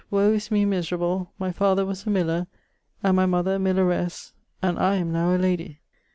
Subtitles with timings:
[0.09, 2.47] Woe is me miserable, my father was a miller,
[3.03, 5.79] and my mother a milleresse, and I am now a ladie.